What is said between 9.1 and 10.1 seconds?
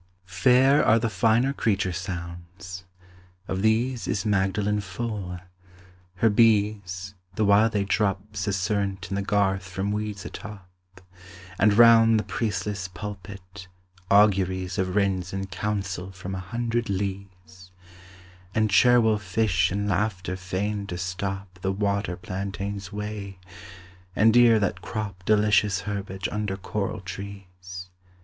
in the garth from